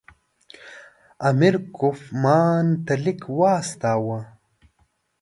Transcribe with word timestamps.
امیر 1.29 1.55
کوفمان 1.77 2.65
ته 2.85 2.93
لیک 3.03 3.21
واستاوه. 3.39 4.19